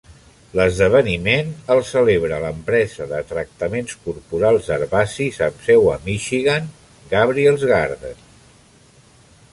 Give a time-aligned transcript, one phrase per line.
[0.59, 6.73] L'esdeveniment el celebra l'empresa de tractaments corporals herbacis amb seu a Michigan:
[7.17, 8.29] Gabriel's Garden.